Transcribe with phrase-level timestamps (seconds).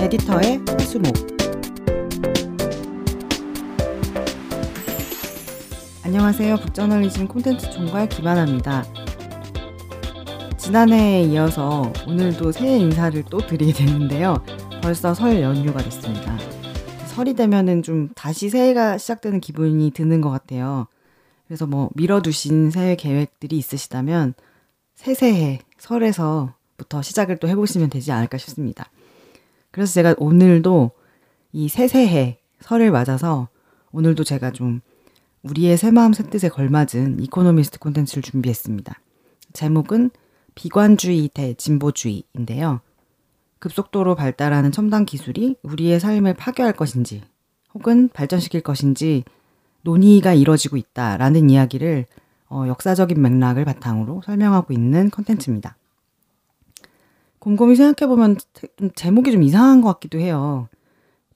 [0.00, 1.12] 에디터의 수목
[6.04, 6.56] 안녕하세요.
[6.56, 8.84] 북저널리즘 콘텐츠 총괄 김하나입니다.
[10.56, 14.36] 지난해에 이어서 오늘도 새해 인사를 또 드리게 되는데요.
[14.82, 16.38] 벌써 설 연휴가 됐습니다.
[17.08, 20.86] 설이 되면은 좀 다시 새해가 시작되는 기분이 드는 것 같아요.
[21.48, 24.34] 그래서 뭐 미뤄두신 새해 계획들이 있으시다면
[24.94, 28.90] 새새해 설에서부터 시작을 또 해보시면 되지 않을까 싶습니다.
[29.70, 30.90] 그래서 제가 오늘도
[31.52, 33.48] 이 새새해 설을 맞아서
[33.92, 34.80] 오늘도 제가 좀
[35.42, 39.00] 우리의 새마음 새뜻에 걸맞은 이코노미스트 콘텐츠를 준비했습니다.
[39.52, 40.10] 제목은
[40.54, 42.80] 비관주의 대 진보주의인데요.
[43.60, 47.22] 급속도로 발달하는 첨단 기술이 우리의 삶을 파괴할 것인지
[47.74, 49.24] 혹은 발전시킬 것인지
[49.82, 52.06] 논의가 이뤄지고 있다라는 이야기를
[52.50, 55.76] 어, 역사적인 맥락을 바탕으로 설명하고 있는 컨텐츠입니다.
[57.48, 58.36] 곰곰이 생각해보면
[58.94, 60.68] 제목이 좀 이상한 것 같기도 해요.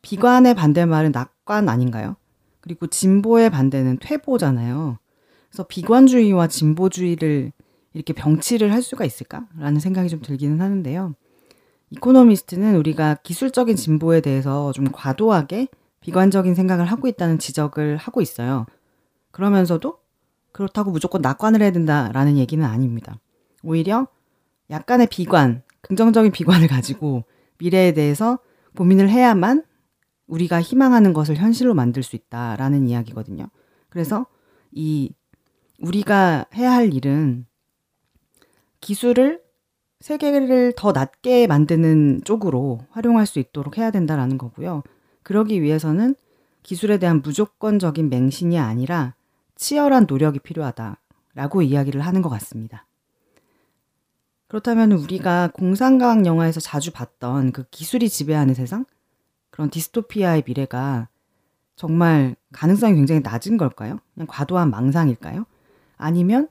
[0.02, 2.16] 비관의 반대말은 낙관 아닌가요?
[2.60, 4.98] 그리고 진보의 반대는 퇴보잖아요.
[5.48, 7.52] 그래서 비관주의와 진보주의를
[7.94, 11.14] 이렇게 병치를 할 수가 있을까라는 생각이 좀 들기는 하는데요.
[11.92, 15.68] 이코노미스트는 우리가 기술적인 진보에 대해서 좀 과도하게
[16.02, 18.66] 비관적인 생각을 하고 있다는 지적을 하고 있어요.
[19.30, 19.96] 그러면서도
[20.52, 23.18] 그렇다고 무조건 낙관을 해야 된다라는 얘기는 아닙니다.
[23.62, 24.08] 오히려
[24.68, 27.24] 약간의 비관, 긍정적인 비관을 가지고
[27.58, 28.38] 미래에 대해서
[28.76, 29.64] 고민을 해야만
[30.26, 33.48] 우리가 희망하는 것을 현실로 만들 수 있다라는 이야기거든요.
[33.88, 34.26] 그래서
[34.70, 35.12] 이
[35.78, 37.46] 우리가 해야 할 일은
[38.80, 39.42] 기술을
[40.00, 44.82] 세계를 더 낮게 만드는 쪽으로 활용할 수 있도록 해야 된다라는 거고요.
[45.22, 46.16] 그러기 위해서는
[46.62, 49.14] 기술에 대한 무조건적인 맹신이 아니라
[49.56, 52.86] 치열한 노력이 필요하다라고 이야기를 하는 것 같습니다.
[54.52, 58.84] 그렇다면 우리가 공상과학 영화에서 자주 봤던 그 기술이 지배하는 세상?
[59.48, 61.08] 그런 디스토피아의 미래가
[61.74, 63.98] 정말 가능성이 굉장히 낮은 걸까요?
[64.12, 65.46] 그냥 과도한 망상일까요?
[65.96, 66.50] 아니면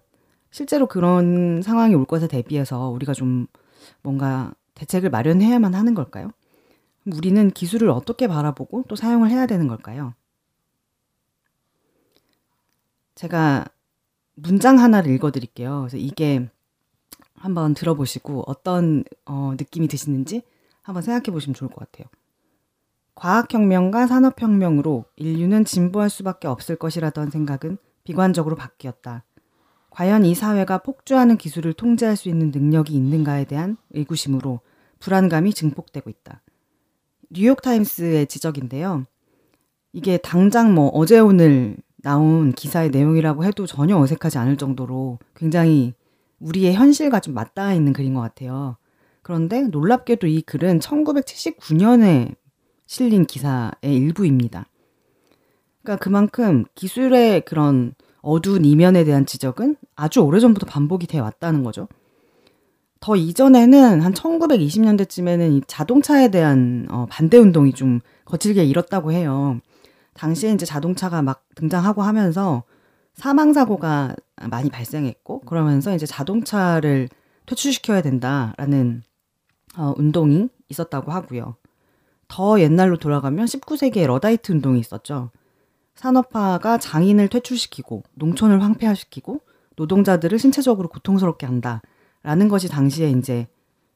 [0.49, 3.45] 실제로 그런 상황이 올 것에 대비해서 우리가 좀
[4.01, 6.31] 뭔가 대책을 마련해야만 하는 걸까요?
[7.05, 10.15] 우리는 기술을 어떻게 바라보고 또 사용을 해야 되는 걸까요?
[13.13, 13.65] 제가
[14.33, 15.81] 문장 하나를 읽어드릴게요.
[15.81, 16.49] 그래서 이게
[17.41, 20.43] 한번 들어보시고 어떤 어, 느낌이 드시는지
[20.83, 22.07] 한번 생각해 보시면 좋을 것 같아요.
[23.15, 29.23] 과학혁명과 산업혁명으로 인류는 진보할 수밖에 없을 것이라던 생각은 비관적으로 바뀌었다.
[29.89, 34.61] 과연 이 사회가 폭주하는 기술을 통제할 수 있는 능력이 있는가에 대한 의구심으로
[34.99, 36.41] 불안감이 증폭되고 있다.
[37.31, 39.05] 뉴욕타임스의 지적인데요.
[39.93, 45.93] 이게 당장 뭐 어제 오늘 나온 기사의 내용이라고 해도 전혀 어색하지 않을 정도로 굉장히
[46.41, 48.77] 우리의 현실과 좀 맞닿아 있는 글인 것 같아요.
[49.21, 52.35] 그런데 놀랍게도 이 글은 1979년에
[52.85, 54.65] 실린 기사의 일부입니다.
[55.81, 61.87] 그러니까 그만큼 기술의 그런 어두운 이면에 대한 지적은 아주 오래전부터 반복이 돼 왔다는 거죠.
[62.99, 69.59] 더 이전에는 한 1920년대쯤에는 이 자동차에 대한 어, 반대 운동이 좀 거칠게 일었다고 해요.
[70.13, 72.63] 당시에 이제 자동차가 막 등장하고 하면서
[73.13, 74.15] 사망 사고가
[74.49, 77.09] 많이 발생했고 그러면서 이제 자동차를
[77.45, 79.03] 퇴출시켜야 된다라는
[79.77, 81.55] 어, 운동이 있었다고 하고요.
[82.27, 85.31] 더 옛날로 돌아가면 19세기에 러다이트 운동이 있었죠.
[85.95, 89.41] 산업화가 장인을 퇴출시키고 농촌을 황폐화시키고
[89.75, 93.47] 노동자들을 신체적으로 고통스럽게 한다라는 것이 당시에 이제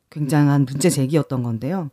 [0.09, 1.89] 굉장한 문제 제기였던 건데요.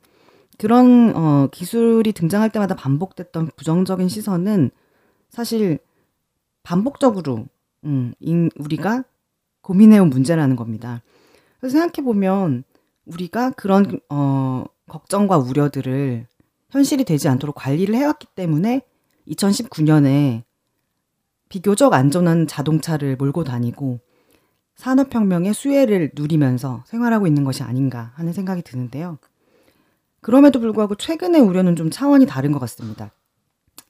[0.59, 4.71] 그런 어, 기술이 등장할 때마다 반복됐던 부정적인 시선은
[5.31, 5.79] 사실
[6.63, 7.47] 반복적으로
[7.85, 9.05] 음, 인, 우리가
[9.63, 11.03] 고민해온 문제라는 겁니다.
[11.59, 12.65] 그래서 생각해 보면
[13.07, 16.27] 우리가 그런 어, 걱정과 우려들을
[16.71, 18.83] 현실이 되지 않도록 관리를 해왔기 때문에
[19.29, 20.43] 2019년에
[21.49, 24.01] 비교적 안전한 자동차를 몰고 다니고
[24.77, 29.19] 산업혁명의 수혜를 누리면서 생활하고 있는 것이 아닌가 하는 생각이 드는데요.
[30.21, 33.13] 그럼에도 불구하고 최근의 우려는 좀 차원이 다른 것 같습니다.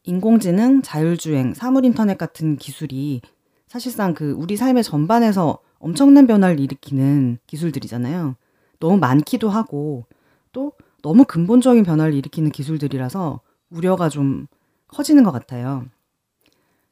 [0.05, 3.21] 인공지능, 자율주행, 사물인터넷 같은 기술이
[3.69, 8.37] 사실상 그 우리 삶의 전반에서 엄청난 변화를 일으키는 기술들이잖아요.
[8.81, 10.07] 너무 많기도 하고
[10.53, 10.73] 또
[11.03, 13.41] 너무 근본적인 변화를 일으키는 기술들이라서
[13.71, 14.47] 우려가 좀
[14.89, 15.87] 커지는 것 같아요.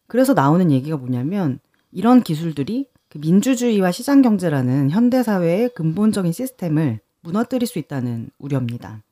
[0.07, 1.61] 그래서 나오는 얘기가 뭐냐면
[1.93, 9.03] 이런 기술들이 그 민주주의와 시장 경제라는 현대 사회의 근본적인 시스템을 무너뜨릴 수 있다는 우려입니다.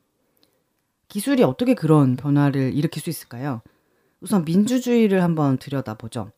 [1.08, 3.60] 기술이 어떻게 그런 변화를 일으킬 수 있을까요?
[4.20, 6.30] 우선 민주주의를 한번 들여다보죠.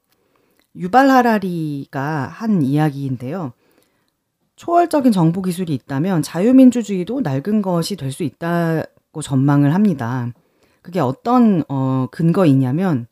[0.76, 3.52] 유발 하라리가 한 이야기인데요.
[4.56, 10.32] 초월적인 정보 기술이 있다면 자유민주주의도 낡은 것이 될 수 있다 거라고 전망을 합니다.
[10.82, 13.06] 그게 어떤 어, 근거이냐면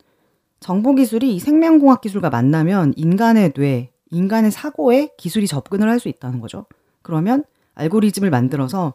[0.59, 6.65] 정보 기술이 생명공학 기술과 만나면 인간의 뇌, 인간의 사고에 기술이 접근을 할 수 있다는 거죠.
[7.01, 7.43] 그러면
[7.75, 8.93] 알고리즘을 만들어서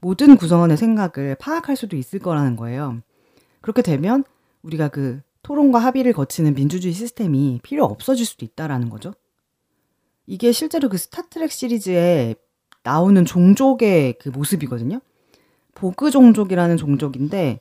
[0.00, 3.00] 모든 구성원의 생각을 파악할 수도 있을 거라는 거예요.
[3.60, 4.24] 그렇게 되면
[4.62, 9.12] 우리가 그 토론과 합의를 거치는 민주주의 시스템이 필요 없어질 수도 있다라는 거죠.
[10.26, 12.36] 이게 실제로 그 스타트렉 시리즈에
[12.84, 15.00] 나오는 종족의 그 모습이거든요.
[15.74, 17.60] 보그 종족이라는 종족인데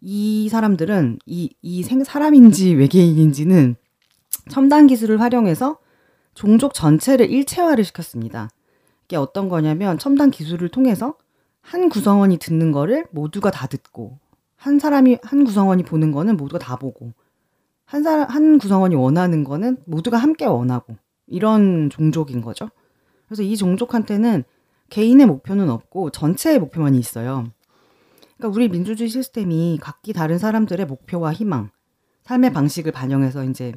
[0.00, 3.76] 이 사람들은 이, 이 생, 사람인지 외계인인지는
[4.50, 5.78] 첨단 기술을 활용해서
[6.34, 8.50] 종족 전체를 일체화를 시켰습니다.
[9.04, 11.16] 이게 어떤 거냐면 첨단 기술을 통해서
[11.60, 14.18] 한 구성원이 듣는 거를 모두가 다 듣고
[14.62, 17.12] 한 사람이 한 구성원이 보는 거는 모두가 다 보고
[17.84, 20.94] 한 사람 한 구성원이 원하는 거는 모두가 함께 원하고
[21.26, 22.68] 이런 종족인 거죠.
[23.26, 24.44] 그래서 이 종족한테는
[24.88, 27.48] 개인의 목표는 없고 전체의 목표만 있어요.
[28.36, 31.70] 그러니까 우리 민주주의 시스템이 각기 다른 사람들의 목표와 희망,
[32.22, 33.72] 삶의 방식을 반영해서 이제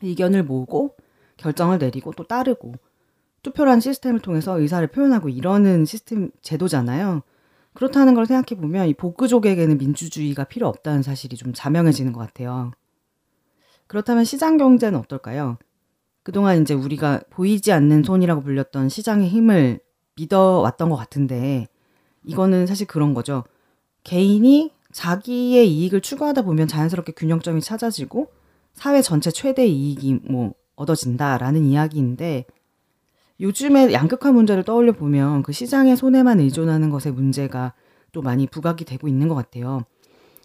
[0.00, 0.96] 의견을 모으고
[1.36, 2.72] 결정을 내리고 또 따르고
[3.42, 7.22] 투표라는 시스템을 통해서 의사를 표현하고 이러는 시스템 제도잖아요.
[7.76, 12.72] 그렇다는 걸 생각해 보면 이 복그족에게는 민주주의가 필요 없다는 사실이 좀 자명해지는 것 같아요.
[13.86, 15.58] 그렇다면 시장 경제는 어떨까요?
[16.22, 19.80] 그동안 이제 우리가 보이지 않는 손이라고 불렸던 시장의 힘을
[20.16, 21.66] 믿어왔던 것 같은데
[22.24, 23.44] 이거는 사실 그런 거죠.
[24.04, 28.32] 개인이 자기의 이익을 추구하다 보면 자연스럽게 균형점이 찾아지고
[28.72, 32.46] 사회 전체 최대 이익이 뭐 얻어진다라는 이야기인데
[33.40, 37.74] 요즘에 양극화 문제를 떠올려 보면 그 시장의 손해만 의존하는 것의 문제가
[38.12, 39.82] 또 많이 부각이 되고 있는 것 같아요.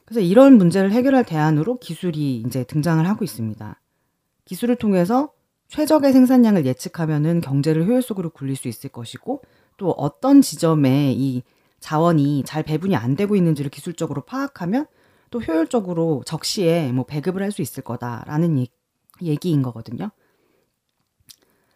[0.06, 3.80] 그래서 이런 문제를 해결할 대안으로 기술이 이제 등장을 하고 있습니다.
[4.46, 5.32] 기술을 통해서
[5.70, 9.42] 최적의 생산량을 예측하면은 경제를 효율적으로 굴릴 수 있을 것이고
[9.78, 11.44] 또 어떤 지점에 이
[11.80, 14.86] 자원이 잘 배분이 안 되고 있는지를 기술적으로 파악하면
[15.30, 18.68] 또 효율적으로 적시에 뭐 배급을 할 수 있을 거다라는 얘,
[19.22, 20.12] 얘기인 거거든요.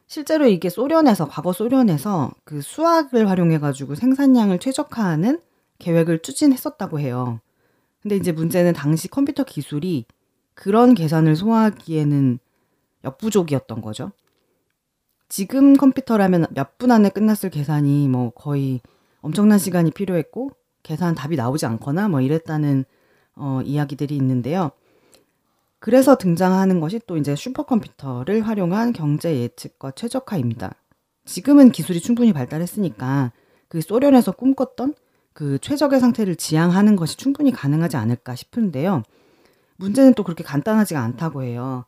[0.08, 5.40] 실제로 이게 소련에서 과거 소련에서 그 수학을 활용해 가지고 생산량을 최적화하는
[5.80, 7.40] 계획을 추진했었다고 해요.
[8.02, 10.06] 근데 이제 문제는 당시 컴퓨터 기술이
[10.54, 12.40] 그런 계산을 소화하기에는
[13.04, 14.12] 역부족이었던 거죠.
[15.30, 18.82] 지금 컴퓨터라면 몇 분 안에 끝났을 계산이 뭐 거의
[19.22, 20.52] 엄청난 시간이 필요했고
[20.84, 22.86] 계산 답이 나오지 않거나 뭐 이랬다는
[23.36, 24.72] 어, 이야기들이 있는데요.
[25.86, 30.74] 그래서 등장하는 것이 또 이제 슈퍼컴퓨터를 활용한 경제 예측과 최적화입니다.
[31.26, 33.32] 지금은 기술이 충분히 발달했으니까
[33.68, 34.96] 그 소련에서 꿈꿨던
[35.34, 39.04] 그 최적의 상태를 지향하는 것이 충분히 가능하지 않을까 싶은데요.
[39.76, 41.86] 문제는 또 그렇게 간단하지가 않다고 해요.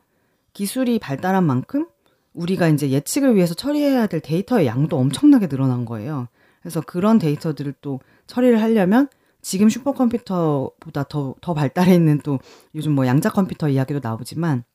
[0.53, 1.87] 기술이 발달한 만큼
[2.35, 6.27] 우리가 이제 예측을 위해서 처리해야 될 데이터의 양도 엄청나게 늘어난 거예요.
[6.61, 9.07] 그래서 그런 데이터들을 또 처리를 하려면
[9.47, 12.37] 지금 슈퍼컴퓨터보다 더, 더 발달해 있는 또
[12.75, 14.65] 요즘 뭐 양자 컴퓨터 이야기도 나오지만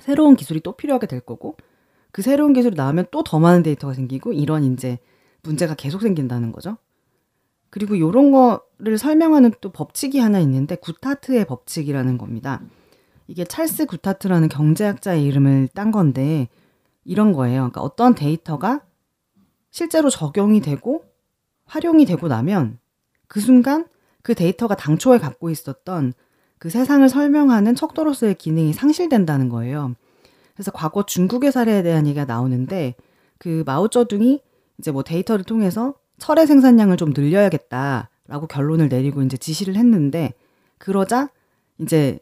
[0.00, 1.58] 새로운 기술이 또 필요하게 될 거고
[2.12, 4.98] 그 새로운 기술이 나오면 또 더 많은 데이터가 생기고 이런 이제
[5.42, 6.78] 문제가 계속 생긴다는 거죠.
[7.68, 12.62] 그리고 요런 거를 설명하는 또 법칙이 하나 있는데 구타트의 법칙이라는 겁니다.
[13.26, 16.48] 이게 찰스 구타트라는 경제학자의 이름을 딴 건데
[17.04, 17.58] 이런 거예요.
[17.70, 18.82] 그러니까 어떤 데이터가
[19.70, 21.04] 실제로 적용이 되고
[21.66, 22.78] 활용이 되고 나면
[23.28, 23.84] 그 순간
[24.26, 26.12] 그 데이터가 당초에 갖고 있었던
[26.58, 29.94] 그 세상을 설명하는 척도로서의 기능이 상실된다는 거예요.
[30.56, 32.96] 그래서 과거 중국의 사례에 대한 얘기가 나오는데
[33.38, 34.42] 그 마오쩌둥이
[34.78, 40.34] 이제 뭐 데이터를 통해서 철의 생산량을 좀 늘려야겠다라고 결론을 내리고 이제 지시를 했는데
[40.78, 41.30] 그러자
[41.78, 42.18] 이제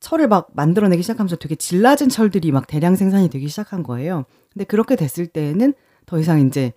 [0.00, 4.24] 철을 막 만들어내기 시작하면서 되게 질낮은 철들이 막 대량 생산이 되기 시작한 거예요.
[4.52, 5.72] 근데 그렇게 됐을 때에는
[6.04, 6.72] 더 이상 이제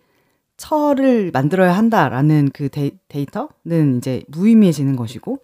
[0.62, 5.40] 철을 만들어야 한다라는 그 데이, 데이터는 이제 무의미해지는 것이고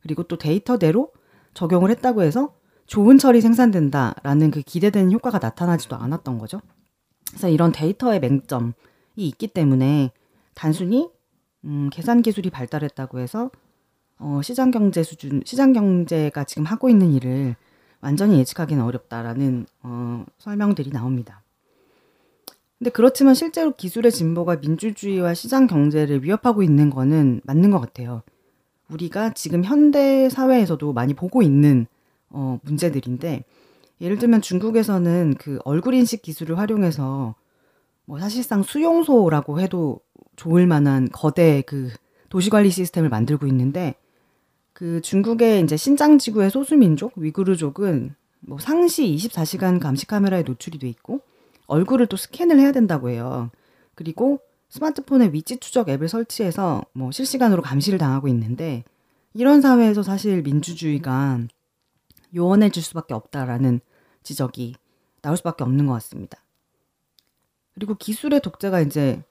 [0.00, 1.12] 그리고 또 데이터대로
[1.52, 2.54] 적용을 했다고 해서
[2.86, 6.60] 좋은 철이 생산된다라는 그 기대되는 효과가 나타나지도 않았던 거죠.
[7.28, 8.72] 그래서 이런 데이터의 맹점이
[9.16, 10.10] 있기 때문에
[10.54, 11.10] 단순히
[11.64, 13.50] 음, 계산 기술이 발달했다고 해서
[14.18, 17.56] 어, 시장 경제 수준, 시장 경제가 지금 하고 있는 일을
[18.00, 21.41] 완전히 예측하기는 어렵다라는 어, 설명들이 나옵니다.
[22.82, 28.22] 근데 그렇지만 실제로 기술의 진보가 민주주의와 시장 경제를 위협하고 있는 거는 맞는 것 같아요.
[28.88, 31.86] 우리가 지금 현대 사회에서도 많이 보고 있는
[32.28, 33.44] 어, 문제들인데
[34.00, 37.36] 예를 들면 중국에서는 그 얼굴 인식 기술을 활용해서
[38.04, 40.00] 뭐 사실상 수용소라고 해도
[40.34, 41.88] 좋을 만한 거대 그
[42.30, 43.94] 도시 관리 시스템을 만들고 있는데
[44.72, 50.88] 그 중국의 이제 신장 지구의 소수 민족 위구르족은 뭐 상시 24시간 감시 카메라에 노출이 돼
[50.88, 51.20] 있고
[51.72, 53.50] 얼굴을 또 스캔을 해야 된다고 해요.
[53.94, 58.84] 그리고 스마트폰에 위치 추적 앱을 설치해서 뭐 실시간으로 감시를 당하고 있는데
[59.32, 61.40] 이런 사회에서 사실 민주주의가
[62.34, 63.80] 요원해질 수밖에 없다라는
[64.22, 64.74] 지적이
[65.22, 66.38] 나올 수밖에 없는 것 같습니다.
[67.74, 69.22] 그리고 기술의 독재가 이제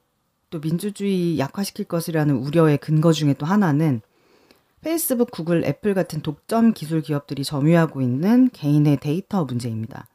[0.50, 4.02] 또 민주주의 약화시킬 것이라는 우려의 근거 중에 또 하나는
[4.82, 10.08] 페이스북, 구글, 애플 같은 독점 기술 기업들이 점유하고 있는 개인의 데이터 문제입니다.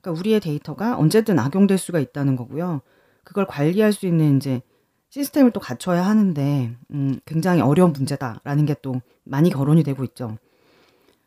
[0.00, 2.80] 그러니까 우리의 데이터가 언제든 악용될 수가 있다는 거고요.
[3.24, 4.62] 그걸 관리할 수 있는 이제
[5.10, 10.36] 시스템을 또 갖춰야 하는데 음, 굉장히 어려운 문제다라는 게 또 많이 거론이 되고 있죠.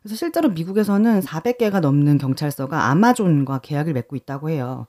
[0.02, 4.86] 그래서 실제로 미국에서는 400개가 넘는 경찰서가 아마존과 계약을 맺고 있다고 해요.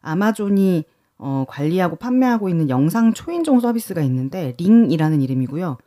[0.00, 0.84] 아마존이
[1.18, 5.78] 어, 관리하고 판매하고 있는 영상 초인종 서비스가 있는데 링이라는 이름이고요.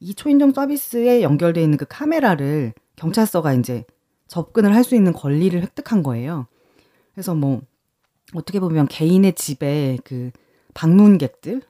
[0.00, 3.84] 이 초인종 서비스에 연결되어 있는 그 카메라를 경찰서가 이제
[4.28, 6.46] 접근을 할 수 있는 권리를 획득한 거예요.
[7.14, 7.62] 그래서 뭐
[8.34, 10.30] 어떻게 보면 개인의 집에 그
[10.74, 11.62] 방문객들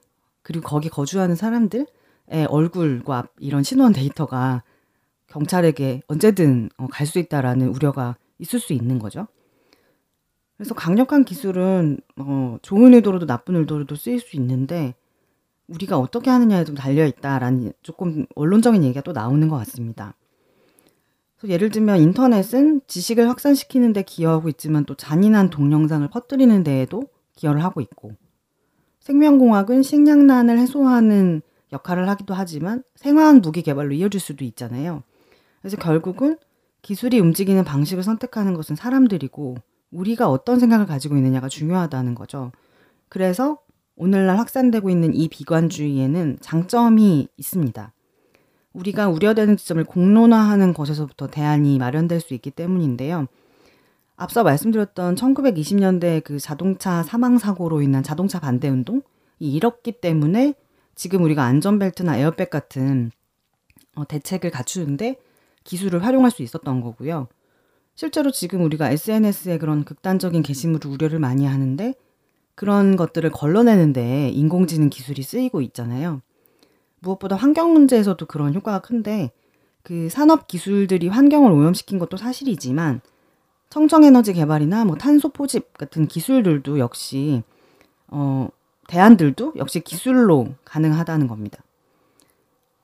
[0.42, 1.86] 그리고 거기 거주하는 사람들의
[2.48, 4.62] 얼굴과 이런 신원 데이터가
[5.26, 9.26] 경찰에게 언제든 어, 갈수 있다라는 우려가 있을 수 있는 거죠.
[10.56, 14.94] 그래서 강력한 기술은 어, 좋은 의도로도 나쁜 의도로도 쓰일 수 있는데
[15.66, 20.14] 우리가 어떻게 하느냐에 좀 달려 있다라는 조금 원론적인 얘기가 또 나오는 것 같습니다.
[21.48, 27.04] 예를 들면 인터넷은 지식을 확산시키는 데 기여하고 있지만 또 잔인한 동영상을 퍼뜨리는 데에도
[27.36, 28.12] 기여를 하고 있고
[29.00, 35.02] 생명공학은 식량난을 해소하는 역할을 하기도 하지만 생화학 무기 개발로 이어질 수도 있잖아요.
[35.60, 36.38] 그래서 결국은
[36.82, 39.56] 기술이 움직이는 방식을 선택하는 것은 사람들이고
[39.90, 42.52] 우리가 어떤 생각을 가지고 있느냐가 중요하다는 거죠.
[43.08, 43.58] 그래서
[43.96, 47.92] 오늘날 확산되고 있는 이 비관주의에는 장점이 있습니다.
[48.74, 53.26] 우리가 우려되는 지점을 공론화하는 것에서부터 대안이 마련될 수 있기 때문인데요.
[54.16, 59.02] 앞서 말씀드렸던 1920년대 그 자동차 사망 사고로 인한 자동차 반대 운동이
[59.38, 60.54] 일었기 때문에
[60.94, 63.10] 지금 우리가 안전벨트나 에어백 같은
[63.96, 65.16] 어, 대책을 갖추는데
[65.64, 67.28] 기술을 활용할 수 있었던 거고요.
[67.94, 71.94] 실제로 지금 우리가 SNS에 그런 극단적인 게시물을 우려를 많이 하는데
[72.56, 76.22] 그런 것들을 걸러내는데 인공지능 기술이 쓰이고 있잖아요.
[77.04, 79.30] 무엇보다 환경 문제에서도 그런 효과가 큰데
[79.82, 83.00] 그 산업 기술들이 환경을 오염시킨 것도 사실이지만
[83.70, 87.42] 청정에너지 개발이나 뭐 탄소 포집 같은 기술들도 역시
[88.08, 88.48] 어,
[88.88, 91.62] 대안들도 역시 기술로 가능하다는 겁니다.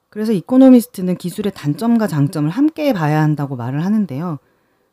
[0.09, 4.39] 그래서 이코노미스트는 기술의 단점과 장점을 함께 봐야 한다고 말을 하는데요.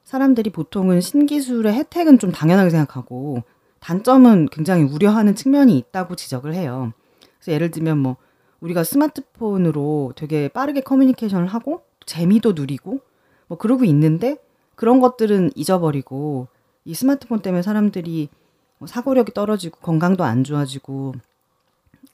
[0.04, 3.44] 사람들이 보통은 신기술의 혜택은 좀 당연하게 생각하고
[3.80, 6.94] 단점은 굉장히 우려하는 측면이 있다고 지적을 해요.
[7.40, 8.18] 그래서 예를 들면 뭐
[8.62, 13.00] 우리가 스마트폰으로 되게 빠르게 커뮤니케이션을 하고 재미도 누리고
[13.48, 14.38] 뭐 그러고 있는데
[14.76, 16.48] 그런 것들은 잊어버리고
[16.86, 18.30] 이 스마트폰 때문에 사람들이
[18.78, 21.14] 뭐 사고력이 떨어지고 건강도 안 좋아지고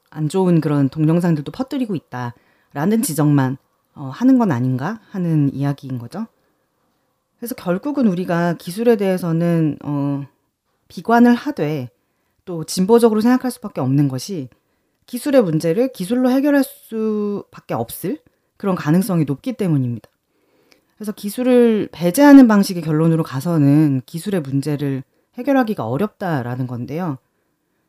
[0.10, 3.58] 안 좋은 그런 동영상들도 퍼뜨리고 있다라는 지적만
[3.96, 6.28] 어, 하는 건 아닌가 하는 이야기인 거죠.
[7.38, 10.26] 그래서 결국은 우리가 기술에 대해서는 어,
[10.88, 11.90] 비관을 하되
[12.46, 14.50] 또 진보적으로 생각할 수밖에 없는 것이
[15.06, 18.20] 기술의 문제를 기술로 해결할 수밖에 없을
[18.58, 20.10] 그런 가능성이 높기 때문입니다.
[20.96, 25.04] 그래서 기술을 배제하는 방식의 결론으로 가서는 기술의 문제를
[25.36, 27.18] 해결하기가 어렵다라는 건데요.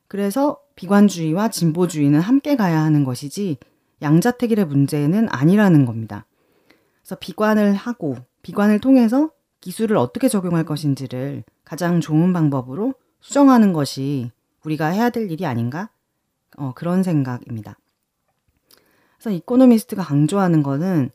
[0.08, 3.58] 그래서 비관주의와 진보주의는 함께 가야 하는 것이지
[4.02, 6.26] 양자택일의 문제는 아니라는 겁니다.
[7.02, 9.30] 그래서 비관을 하고 비관을 통해서
[9.60, 14.30] 기술을 어떻게 적용할 것인지를 가장 좋은 방법으로 수정하는 것이
[14.64, 15.90] 우리가 해야 될 일이 아닌가?
[16.56, 17.76] 어, 그런 생각입니다.
[19.18, 21.10] 그래서 이코노미스트가 강조하는 것은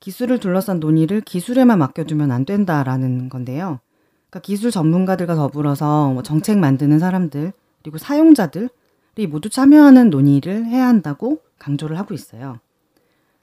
[0.00, 3.80] 기술을 둘러싼 논의를 기술에만 맡겨두면 안 된다라는 건데요.
[4.28, 11.40] 그러니까 기술 전문가들과 더불어서 뭐 정책 만드는 사람들 그리고 사용자들이 모두 참여하는 논의를 해야 한다고
[11.58, 12.58] 강조를 하고 있어요.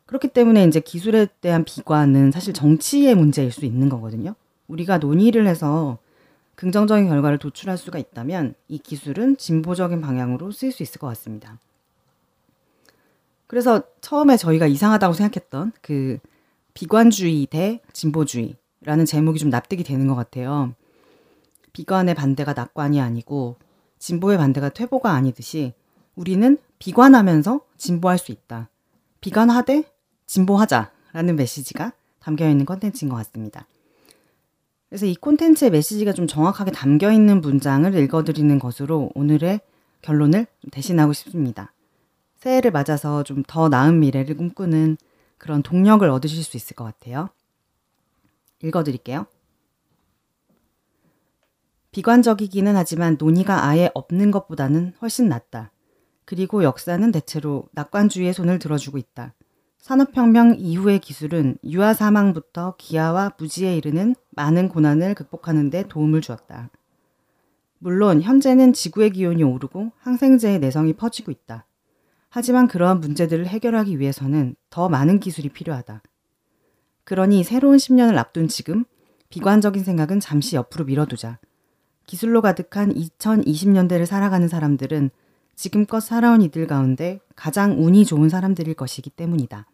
[0.06, 4.36] 그렇기 때문에 이제 기술에 대한 비관은 사실 정치의 문제일 수 있는 거거든요.
[4.68, 5.98] 우리가 논의를 해서
[6.62, 11.58] 긍정적인 결과를 도출할 수가 있다면 이 기술은 진보적인 방향으로 쓰일 수 있을 것 같습니다.
[13.48, 16.20] 그래서 처음에 저희가 이상하다고 생각했던 그
[16.76, 20.76] 비관주의 대 진보주의라는 제목이 좀 납득이 되는 것 같아요.
[21.74, 23.56] 비관의 반대가 낙관이 아니고
[23.98, 25.74] 진보의 반대가 퇴보가 아니듯이
[26.16, 28.70] 우리는 비관하면서 진보할 수 있다.
[29.20, 29.86] 비관하되
[30.28, 33.66] 진보하자라는 메시지가 담겨 있는 컨텐츠인 것 같습니다.
[34.92, 39.62] 그래서 이 콘텐츠의 메시지가 좀 정확하게 담겨 있는 문장을 읽어드리는 것으로 오늘의
[40.02, 41.72] 결론을 대신하고 싶습니다.
[42.36, 44.98] 새해를 맞아서 좀 더 나은 미래를 꿈꾸는
[45.38, 47.30] 그런 동력을 얻으실 수 있을 것 같아요.
[48.62, 49.28] 읽어드릴게요.
[51.92, 55.72] 비관적이기는 하지만 논의가 아예 없는 것보다는 훨씬 낫다.
[56.26, 59.36] 그리고 역사는 대체로 낙관주의의 손을 들어주고 있다.
[59.82, 66.70] 산업혁명 이후의 기술은 유아 사망부터 기아와 무지에 이르는 많은 고난을 극복하는 데 도움을 주었다.
[67.80, 71.66] 물론 현재는 지구의 기온이 오르고 항생제의 내성이 퍼지고 있다.
[72.30, 76.04] 하지만 그러한 문제들을 해결하기 위해서는 더 많은 기술이 필요하다.
[77.04, 78.86] 그러니 새로운 10년을 앞둔 지금
[79.30, 81.40] 비관적인 생각은 잠시 옆으로 밀어두자.
[82.06, 85.10] 기술로 가득한 2020년대를 살아가는 사람들은
[85.56, 89.71] 지금껏 살아온 이들 가운데 가장 운이 좋은 사람들일 것이기 때문이다.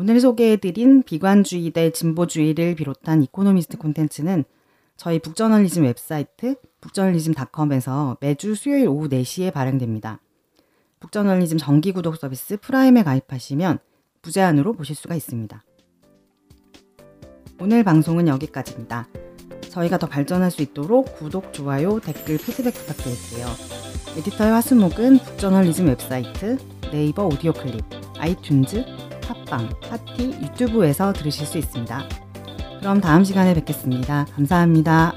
[0.00, 4.44] 오늘 소개해드린 비관주의 대 진보주의를 비롯한 이코노미스트 콘텐츠는
[4.96, 10.20] 저희 북저널리즘 웹사이트 북저널리즘닷컴에서 매주 수요일 오후 4시에 발행됩니다.
[11.00, 13.80] 북저널리즘 정기 구독 서비스 프라임에 가입하시면
[14.22, 15.64] 무제한으로 보실 수가 있습니다.
[17.60, 19.08] 오늘 방송은 여기까지입니다.
[19.68, 23.48] 저희가 더 발전할 수 있도록 구독, 좋아요, 댓글, 피드백 부탁드릴게요.
[24.16, 26.56] 에디터의 화수목은 북저널리즘 웹사이트,
[26.92, 32.02] 네이버 오디오 클립, 아이튠즈, 팟빵, 팟티, 유튜브에서 들으실 수 있습니다.
[32.80, 34.26] 그럼 다음 시간에 뵙겠습니다.
[34.34, 35.12] 감사합니다.